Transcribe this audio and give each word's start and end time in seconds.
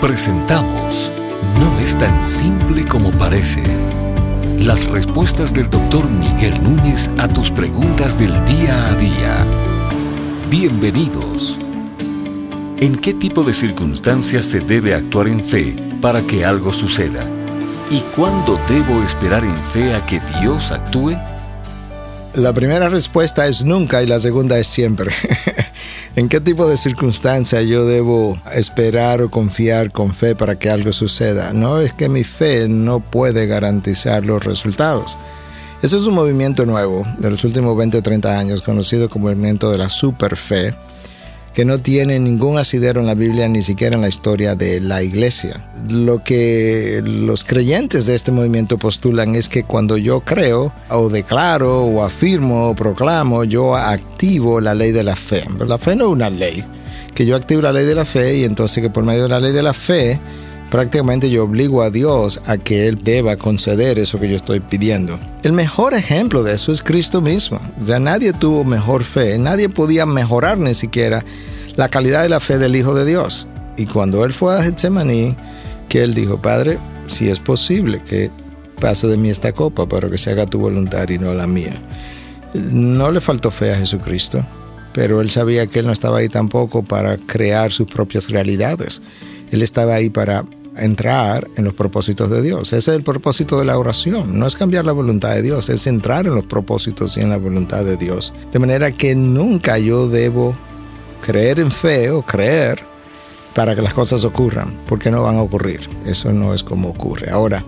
Presentamos 0.00 1.10
No 1.58 1.80
es 1.80 1.96
tan 1.96 2.28
simple 2.28 2.84
como 2.84 3.10
parece. 3.12 3.62
Las 4.58 4.86
respuestas 4.86 5.54
del 5.54 5.70
doctor 5.70 6.06
Miguel 6.10 6.62
Núñez 6.62 7.10
a 7.16 7.26
tus 7.28 7.50
preguntas 7.50 8.18
del 8.18 8.32
día 8.44 8.88
a 8.88 8.94
día. 8.94 9.46
Bienvenidos. 10.50 11.58
¿En 12.76 12.96
qué 12.96 13.14
tipo 13.14 13.42
de 13.42 13.54
circunstancias 13.54 14.44
se 14.44 14.60
debe 14.60 14.94
actuar 14.94 15.28
en 15.28 15.42
fe 15.42 15.74
para 16.02 16.20
que 16.20 16.44
algo 16.44 16.74
suceda? 16.74 17.26
¿Y 17.90 18.00
cuándo 18.14 18.60
debo 18.68 19.02
esperar 19.02 19.44
en 19.44 19.56
fe 19.72 19.94
a 19.94 20.04
que 20.04 20.20
Dios 20.40 20.72
actúe? 20.72 21.16
La 22.36 22.52
primera 22.52 22.90
respuesta 22.90 23.46
es 23.46 23.64
nunca 23.64 24.02
y 24.02 24.06
la 24.06 24.18
segunda 24.18 24.58
es 24.58 24.66
siempre. 24.66 25.10
¿En 26.16 26.28
qué 26.28 26.38
tipo 26.38 26.68
de 26.68 26.76
circunstancia 26.76 27.62
yo 27.62 27.86
debo 27.86 28.38
esperar 28.52 29.22
o 29.22 29.30
confiar 29.30 29.90
con 29.90 30.12
fe 30.12 30.36
para 30.36 30.58
que 30.58 30.68
algo 30.68 30.92
suceda? 30.92 31.54
No 31.54 31.80
es 31.80 31.94
que 31.94 32.10
mi 32.10 32.24
fe 32.24 32.68
no 32.68 33.00
puede 33.00 33.46
garantizar 33.46 34.26
los 34.26 34.44
resultados. 34.44 35.16
Eso 35.80 35.96
es 35.96 36.06
un 36.06 36.12
movimiento 36.12 36.66
nuevo 36.66 37.06
de 37.16 37.30
los 37.30 37.42
últimos 37.42 37.74
20 37.74 37.96
o 37.96 38.02
30 38.02 38.38
años, 38.38 38.60
conocido 38.60 39.08
como 39.08 39.30
el 39.30 39.36
movimiento 39.36 39.70
de 39.70 39.78
la 39.78 39.88
superfe 39.88 40.74
que 41.56 41.64
no 41.64 41.78
tiene 41.78 42.20
ningún 42.20 42.58
asidero 42.58 43.00
en 43.00 43.06
la 43.06 43.14
Biblia 43.14 43.48
ni 43.48 43.62
siquiera 43.62 43.96
en 43.96 44.02
la 44.02 44.08
historia 44.08 44.54
de 44.54 44.78
la 44.78 45.02
iglesia. 45.02 45.64
Lo 45.88 46.22
que 46.22 47.00
los 47.02 47.44
creyentes 47.44 48.04
de 48.04 48.14
este 48.14 48.30
movimiento 48.30 48.76
postulan 48.76 49.34
es 49.34 49.48
que 49.48 49.62
cuando 49.62 49.96
yo 49.96 50.20
creo 50.20 50.70
o 50.90 51.08
declaro 51.08 51.84
o 51.84 52.04
afirmo 52.04 52.68
o 52.68 52.74
proclamo, 52.74 53.42
yo 53.44 53.74
activo 53.74 54.60
la 54.60 54.74
ley 54.74 54.92
de 54.92 55.02
la 55.02 55.16
fe. 55.16 55.44
Pero 55.50 55.64
la 55.64 55.78
fe 55.78 55.96
no 55.96 56.08
es 56.08 56.10
una 56.10 56.28
ley, 56.28 56.62
que 57.14 57.24
yo 57.24 57.34
activo 57.34 57.62
la 57.62 57.72
ley 57.72 57.86
de 57.86 57.94
la 57.94 58.04
fe 58.04 58.36
y 58.36 58.44
entonces 58.44 58.82
que 58.82 58.90
por 58.90 59.04
medio 59.04 59.22
de 59.22 59.30
la 59.30 59.40
ley 59.40 59.52
de 59.52 59.62
la 59.62 59.72
fe 59.72 60.20
prácticamente 60.70 61.30
yo 61.30 61.44
obligo 61.44 61.82
a 61.82 61.90
Dios 61.90 62.40
a 62.44 62.58
que 62.58 62.86
Él 62.88 62.98
deba 63.02 63.36
conceder 63.36 63.98
eso 63.98 64.20
que 64.20 64.28
yo 64.28 64.36
estoy 64.36 64.60
pidiendo. 64.60 65.18
El 65.42 65.52
mejor 65.52 65.94
ejemplo 65.94 66.42
de 66.42 66.54
eso 66.54 66.70
es 66.72 66.82
Cristo 66.82 67.22
mismo. 67.22 67.60
Ya 67.84 67.98
nadie 67.98 68.34
tuvo 68.34 68.64
mejor 68.64 69.04
fe, 69.04 69.38
nadie 69.38 69.70
podía 69.70 70.04
mejorar 70.04 70.58
ni 70.58 70.74
siquiera 70.74 71.24
la 71.76 71.88
calidad 71.88 72.22
de 72.22 72.28
la 72.28 72.40
fe 72.40 72.58
del 72.58 72.76
Hijo 72.76 72.94
de 72.94 73.04
Dios. 73.04 73.46
Y 73.76 73.86
cuando 73.86 74.24
Él 74.24 74.32
fue 74.32 74.56
a 74.56 74.62
Getsemaní, 74.62 75.36
que 75.88 76.02
Él 76.02 76.14
dijo, 76.14 76.40
Padre, 76.40 76.78
si 77.06 77.28
es 77.28 77.38
posible 77.38 78.02
que 78.02 78.30
pase 78.80 79.06
de 79.06 79.16
mí 79.16 79.30
esta 79.30 79.52
copa, 79.52 79.88
pero 79.88 80.10
que 80.10 80.18
se 80.18 80.30
haga 80.30 80.46
tu 80.46 80.58
voluntad 80.58 81.08
y 81.08 81.18
no 81.18 81.34
la 81.34 81.46
mía. 81.46 81.80
No 82.54 83.10
le 83.10 83.20
faltó 83.20 83.50
fe 83.50 83.72
a 83.72 83.78
Jesucristo, 83.78 84.44
pero 84.92 85.20
Él 85.20 85.30
sabía 85.30 85.66
que 85.66 85.80
Él 85.80 85.86
no 85.86 85.92
estaba 85.92 86.18
ahí 86.18 86.28
tampoco 86.28 86.82
para 86.82 87.16
crear 87.16 87.72
sus 87.72 87.86
propias 87.86 88.30
realidades. 88.30 89.02
Él 89.50 89.62
estaba 89.62 89.94
ahí 89.94 90.10
para 90.10 90.44
entrar 90.76 91.48
en 91.56 91.64
los 91.64 91.74
propósitos 91.74 92.30
de 92.30 92.42
Dios. 92.42 92.72
Ese 92.72 92.90
es 92.90 92.96
el 92.96 93.02
propósito 93.02 93.58
de 93.58 93.64
la 93.64 93.78
oración. 93.78 94.38
No 94.38 94.46
es 94.46 94.56
cambiar 94.56 94.84
la 94.84 94.92
voluntad 94.92 95.34
de 95.34 95.42
Dios, 95.42 95.68
es 95.70 95.86
entrar 95.86 96.26
en 96.26 96.34
los 96.34 96.46
propósitos 96.46 97.16
y 97.16 97.20
en 97.20 97.30
la 97.30 97.38
voluntad 97.38 97.84
de 97.84 97.96
Dios. 97.96 98.32
De 98.52 98.58
manera 98.58 98.90
que 98.92 99.14
nunca 99.14 99.78
yo 99.78 100.08
debo 100.08 100.54
creer 101.26 101.58
en 101.58 101.72
fe 101.72 102.10
o 102.10 102.22
creer 102.22 102.80
para 103.52 103.74
que 103.74 103.82
las 103.82 103.94
cosas 103.94 104.24
ocurran, 104.24 104.78
porque 104.88 105.10
no 105.10 105.22
van 105.22 105.36
a 105.36 105.42
ocurrir. 105.42 105.80
Eso 106.04 106.32
no 106.32 106.54
es 106.54 106.62
como 106.62 106.90
ocurre. 106.90 107.30
Ahora, 107.32 107.64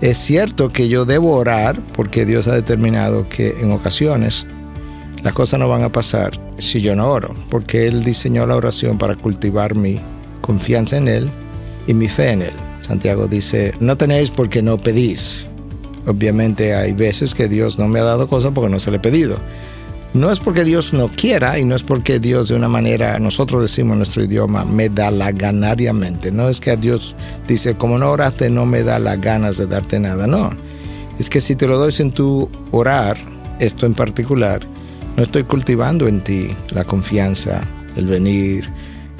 es 0.00 0.16
cierto 0.16 0.70
que 0.70 0.88
yo 0.88 1.04
debo 1.04 1.36
orar 1.36 1.78
porque 1.92 2.24
Dios 2.24 2.48
ha 2.48 2.54
determinado 2.54 3.28
que 3.28 3.60
en 3.60 3.70
ocasiones 3.70 4.46
las 5.22 5.34
cosas 5.34 5.60
no 5.60 5.68
van 5.68 5.82
a 5.82 5.92
pasar 5.92 6.40
si 6.56 6.80
yo 6.80 6.96
no 6.96 7.10
oro, 7.10 7.34
porque 7.50 7.86
Él 7.86 8.02
diseñó 8.02 8.46
la 8.46 8.56
oración 8.56 8.96
para 8.96 9.14
cultivar 9.14 9.74
mi 9.74 10.00
confianza 10.40 10.96
en 10.96 11.08
Él 11.08 11.30
y 11.86 11.92
mi 11.92 12.08
fe 12.08 12.30
en 12.30 12.42
Él. 12.42 12.54
Santiago 12.80 13.28
dice, 13.28 13.74
no 13.78 13.98
tenéis 13.98 14.30
porque 14.30 14.62
no 14.62 14.78
pedís. 14.78 15.46
Obviamente 16.06 16.74
hay 16.74 16.92
veces 16.92 17.34
que 17.34 17.46
Dios 17.46 17.78
no 17.78 17.88
me 17.88 18.00
ha 18.00 18.04
dado 18.04 18.26
cosas 18.26 18.52
porque 18.54 18.70
no 18.70 18.80
se 18.80 18.90
le 18.90 18.96
he 18.96 19.00
pedido. 19.00 19.36
No 20.12 20.32
es 20.32 20.40
porque 20.40 20.64
Dios 20.64 20.92
no 20.92 21.08
quiera 21.08 21.58
y 21.60 21.64
no 21.64 21.76
es 21.76 21.84
porque 21.84 22.18
Dios 22.18 22.48
de 22.48 22.56
una 22.56 22.68
manera, 22.68 23.20
nosotros 23.20 23.62
decimos 23.62 23.92
en 23.92 23.98
nuestro 23.98 24.24
idioma, 24.24 24.64
me 24.64 24.88
da 24.88 25.12
la 25.12 25.30
ganariamente. 25.30 26.32
No 26.32 26.48
es 26.48 26.58
que 26.60 26.72
a 26.72 26.76
Dios 26.76 27.14
dice, 27.46 27.76
como 27.76 27.96
no 27.96 28.10
oraste, 28.10 28.50
no 28.50 28.66
me 28.66 28.82
da 28.82 28.98
las 28.98 29.20
ganas 29.20 29.56
de 29.56 29.68
darte 29.68 30.00
nada. 30.00 30.26
No. 30.26 30.50
Es 31.20 31.30
que 31.30 31.40
si 31.40 31.54
te 31.54 31.68
lo 31.68 31.78
doy 31.78 31.92
sin 31.92 32.10
tu 32.10 32.50
orar, 32.72 33.18
esto 33.60 33.86
en 33.86 33.94
particular, 33.94 34.66
no 35.16 35.22
estoy 35.22 35.44
cultivando 35.44 36.08
en 36.08 36.22
ti 36.22 36.48
la 36.70 36.82
confianza, 36.82 37.62
el 37.94 38.06
venir, 38.06 38.68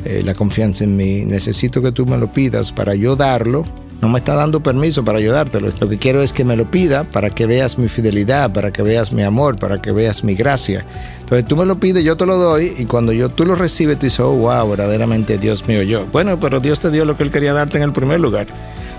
eh, 0.04 0.22
la 0.24 0.34
confianza 0.34 0.82
en 0.82 0.96
mí, 0.96 1.24
necesito 1.24 1.82
que 1.82 1.92
tú 1.92 2.04
me 2.04 2.18
lo 2.18 2.32
pidas 2.32 2.72
para 2.72 2.96
yo 2.96 3.14
darlo. 3.14 3.64
No 4.00 4.08
me 4.08 4.18
está 4.18 4.34
dando 4.34 4.62
permiso 4.62 5.04
para 5.04 5.18
ayudártelo. 5.18 5.68
Lo 5.78 5.88
que 5.88 5.98
quiero 5.98 6.22
es 6.22 6.32
que 6.32 6.44
me 6.44 6.56
lo 6.56 6.70
pida 6.70 7.04
para 7.04 7.30
que 7.30 7.44
veas 7.44 7.78
mi 7.78 7.86
fidelidad, 7.88 8.50
para 8.50 8.72
que 8.72 8.82
veas 8.82 9.12
mi 9.12 9.22
amor, 9.22 9.58
para 9.58 9.82
que 9.82 9.92
veas 9.92 10.24
mi 10.24 10.34
gracia. 10.34 10.86
Entonces 11.20 11.46
tú 11.46 11.56
me 11.56 11.66
lo 11.66 11.78
pides, 11.78 12.02
yo 12.02 12.16
te 12.16 12.24
lo 12.24 12.38
doy 12.38 12.72
y 12.78 12.86
cuando 12.86 13.12
yo, 13.12 13.28
tú 13.28 13.44
lo 13.44 13.56
recibes, 13.56 13.98
tú 13.98 14.06
dices, 14.06 14.20
oh, 14.20 14.32
wow, 14.32 14.68
verdaderamente 14.70 15.36
Dios 15.36 15.68
mío, 15.68 15.82
yo. 15.82 16.06
Bueno, 16.06 16.40
pero 16.40 16.60
Dios 16.60 16.80
te 16.80 16.90
dio 16.90 17.04
lo 17.04 17.16
que 17.16 17.24
Él 17.24 17.30
quería 17.30 17.52
darte 17.52 17.76
en 17.76 17.82
el 17.82 17.92
primer 17.92 18.20
lugar. 18.20 18.46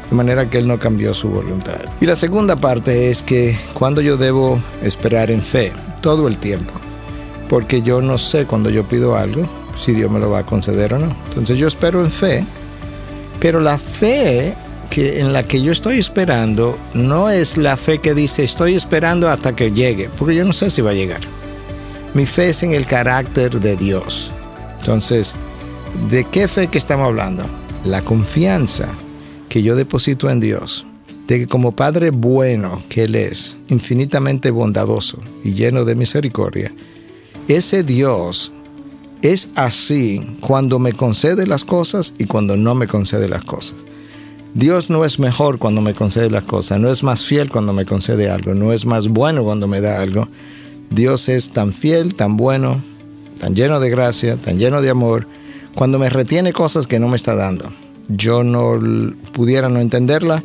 De 0.09 0.16
manera 0.16 0.50
que 0.50 0.59
Él 0.59 0.67
no 0.67 0.78
cambió 0.78 1.16
su 1.16 1.29
voluntad. 1.29 1.79
Y 2.00 2.06
la 2.06 2.16
segunda 2.16 2.56
parte 2.56 3.09
es 3.09 3.23
que 3.23 3.57
cuando 3.73 4.01
yo 4.01 4.18
debo 4.18 4.59
esperar 4.83 5.31
en 5.31 5.41
fe, 5.41 5.73
todo 6.01 6.28
el 6.28 6.38
tiempo. 6.38 6.73
Porque 7.50 7.81
yo 7.81 8.01
no 8.01 8.18
sé 8.18 8.45
cuando 8.45 8.69
yo 8.69 8.88
pido 8.88 9.16
algo, 9.16 9.47
si 9.75 9.94
Dios 9.94 10.12
me 10.12 10.19
lo 10.19 10.29
va 10.29 10.39
a 10.39 10.45
conceder 10.45 10.94
o 10.94 11.00
no. 11.00 11.16
Entonces 11.29 11.57
yo 11.57 11.68
espero 11.68 12.01
en 12.01 12.12
fe, 12.12 12.45
pero 13.39 13.59
la 13.59 13.78
fe 13.78 14.56
que 14.91 15.22
en 15.22 15.31
la 15.31 15.47
que 15.47 15.62
yo 15.62 15.72
estoy 15.72 15.97
esperando 15.97 16.78
no 16.94 17.29
es 17.29 17.57
la 17.57 17.78
fe 17.78 18.00
que 18.00 18.13
dice 18.13 18.44
estoy 18.44 18.75
esperando 18.75 19.29
hasta 19.29 19.56
que 19.56 19.72
llegue, 19.72 20.09
porque 20.18 20.35
yo 20.35 20.44
no 20.46 20.53
sé 20.53 20.69
si 20.69 20.81
va 20.81 20.91
a 20.91 20.94
llegar. 20.94 21.22
Mi 22.13 22.25
fe 22.25 22.50
es 22.50 22.62
en 22.62 22.74
el 22.74 22.85
carácter 22.85 23.59
de 23.62 23.78
Dios. 23.78 24.31
Entonces, 24.80 25.34
¿de 26.09 26.25
qué 26.25 26.50
fe 26.50 26.68
que 26.68 26.78
estamos 26.78 27.07
hablando? 27.07 27.46
La 27.85 28.01
confianza 28.01 28.90
que 29.47 29.63
yo 29.63 29.78
deposito 29.78 30.30
en 30.30 30.41
Dios, 30.41 30.85
de 31.25 31.40
que 31.40 31.47
como 31.47 31.72
Padre 31.72 32.09
bueno 32.09 32.84
que 32.90 33.06
Él 33.06 33.16
es, 33.16 33.56
infinitamente 33.69 34.51
bondadoso 34.51 35.19
y 35.41 35.53
lleno 35.53 35.85
de 35.85 35.96
misericordia, 35.96 36.74
ese 37.47 37.84
Dios 37.84 38.51
es 39.22 39.50
así 39.56 40.35
cuando 40.41 40.80
me 40.80 40.91
concede 40.91 41.47
las 41.47 41.63
cosas 41.63 42.13
y 42.18 42.25
cuando 42.25 42.57
no 42.57 42.75
me 42.75 42.88
concede 42.88 43.30
las 43.30 43.46
cosas. 43.46 43.75
Dios 44.53 44.89
no 44.89 45.06
es 45.06 45.17
mejor 45.17 45.59
cuando 45.59 45.81
me 45.81 45.94
concede 45.94 46.29
las 46.29 46.44
cosas, 46.44 46.79
no 46.79 46.91
es 46.91 47.03
más 47.03 47.23
fiel 47.23 47.50
cuando 47.50 47.72
me 47.72 47.85
concede 47.85 48.29
algo, 48.29 48.53
no 48.53 48.73
es 48.73 48.85
más 48.85 49.07
bueno 49.07 49.44
cuando 49.44 49.67
me 49.67 49.79
da 49.79 50.01
algo. 50.01 50.28
Dios 50.89 51.29
es 51.29 51.51
tan 51.51 51.72
fiel, 51.72 52.16
tan 52.16 52.35
bueno, 52.35 52.81
tan 53.39 53.56
lleno 53.56 53.79
de 53.79 53.89
gracia, 53.89 54.35
tan 54.35 54.59
lleno 54.59 54.81
de 54.81 54.89
amor, 54.89 55.25
cuando 55.73 56.00
me 56.00 56.09
retiene 56.09 56.51
cosas 56.51 56.85
que 56.85 57.00
no 57.00 57.07
me 57.07 57.16
está 57.16 57.34
dando. 57.34 57.72
Yo 58.09 58.44
no 58.44 58.78
pudiera 59.31 59.69
no 59.69 59.79
entenderla, 59.79 60.44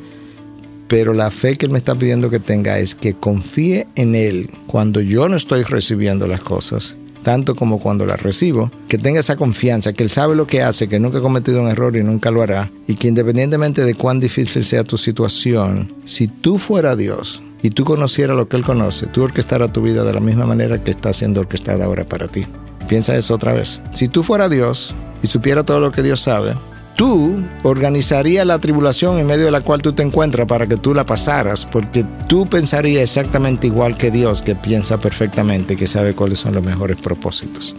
pero 0.87 1.13
la 1.13 1.33
fe 1.33 1.57
que 1.57 1.67
Él 1.67 1.73
me 1.73 1.79
está 1.79 1.97
pidiendo 1.97 2.31
que 2.31 2.39
tenga 2.39 2.79
es 2.79 2.95
que 2.95 3.15
confíe 3.15 3.89
en 3.97 4.15
Él 4.15 4.51
cuando 4.69 5.01
yo 5.01 5.29
no 5.29 5.35
estoy 5.35 5.65
recibiendo 5.65 6.29
las 6.29 6.43
cosas 6.43 6.97
tanto 7.27 7.57
como 7.57 7.81
cuando 7.81 8.07
la 8.07 8.15
recibo, 8.15 8.71
que 8.87 8.99
tenga 8.99 9.19
esa 9.19 9.35
confianza, 9.35 9.93
que 9.93 10.05
Él 10.05 10.11
sabe 10.11 10.37
lo 10.37 10.47
que 10.47 10.63
hace, 10.63 10.87
que 10.87 11.01
nunca 11.01 11.19
ha 11.19 11.21
cometido 11.21 11.61
un 11.61 11.67
error 11.67 11.97
y 11.97 12.05
nunca 12.05 12.31
lo 12.31 12.41
hará, 12.41 12.71
y 12.87 12.95
que 12.95 13.09
independientemente 13.09 13.85
de 13.85 13.97
cuán 13.97 14.21
difícil 14.21 14.63
sea 14.63 14.85
tu 14.85 14.97
situación, 14.97 15.93
si 16.05 16.29
tú 16.29 16.57
fuera 16.57 16.95
Dios 16.95 17.43
y 17.63 17.71
tú 17.71 17.83
conocieras 17.83 18.37
lo 18.37 18.49
que 18.49 18.57
Él 18.57 18.63
conoce, 18.63 19.09
tú 19.09 19.25
orquestaras 19.25 19.73
tu 19.73 19.83
vida 19.83 20.05
de 20.05 20.13
la 20.13 20.21
misma 20.21 20.47
manera 20.47 20.85
que 20.85 20.93
está 20.93 21.13
siendo 21.13 21.41
orquestada 21.41 21.87
ahora 21.87 22.05
para 22.05 22.29
ti. 22.29 22.47
Piensa 22.87 23.17
eso 23.17 23.35
otra 23.35 23.53
vez. 23.53 23.81
Si 23.91 24.07
tú 24.07 24.23
fuera 24.23 24.49
Dios 24.49 24.95
y 25.21 25.27
supiera 25.27 25.65
todo 25.65 25.81
lo 25.81 25.91
que 25.91 26.05
Dios 26.05 26.21
sabe, 26.21 26.55
tú 26.97 27.37
organizarías 27.63 28.47
la 28.47 28.59
tribulación 28.59 29.19
en 29.19 29.27
medio 29.27 29.45
de 29.45 29.51
la 29.51 29.61
cual 29.61 29.83
tú 29.83 29.93
te 29.93 30.03
encuentras 30.03 30.47
para 30.47 30.67
que 30.67 30.77
tú 30.77 30.95
la 30.95 31.07
pasaras, 31.07 31.65
porque 31.65 32.05
tú 32.27 32.47
pensarías 32.47 33.03
exactamente 33.03 33.69
igual 33.69 33.97
que 33.97 34.11
Dios, 34.11 34.43
que 34.43 34.57
piensa 34.57 34.99
perfectamente, 34.99 35.77
que 35.77 35.87
sabe 35.87 36.15
cuáles 36.15 36.41
son 36.41 36.55
los 36.55 36.65
mejores 36.65 36.97
propósitos. 36.97 37.77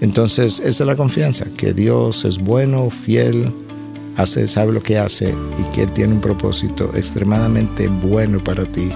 Entonces, 0.00 0.60
esa 0.60 0.84
es 0.84 0.86
la 0.86 0.96
confianza, 0.96 1.46
que 1.56 1.72
Dios 1.72 2.24
es 2.24 2.38
bueno, 2.38 2.88
fiel, 2.90 3.52
hace, 4.16 4.46
sabe 4.46 4.72
lo 4.72 4.82
que 4.82 4.98
hace 4.98 5.34
y 5.58 5.74
que 5.74 5.82
Él 5.82 5.92
tiene 5.92 6.14
un 6.14 6.20
propósito 6.20 6.92
extremadamente 6.94 7.88
bueno 7.88 8.42
para 8.42 8.64
ti, 8.70 8.88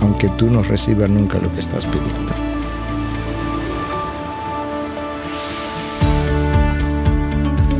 aunque 0.00 0.28
tú 0.36 0.50
no 0.50 0.62
recibas 0.62 1.10
nunca 1.10 1.38
lo 1.38 1.52
que 1.52 1.60
estás 1.60 1.84
pidiendo. 1.86 2.45